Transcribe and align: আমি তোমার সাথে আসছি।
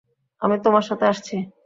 আমি 0.41 0.55
তোমার 0.63 0.81
সাথে 0.81 1.05
আসছি। 1.05 1.35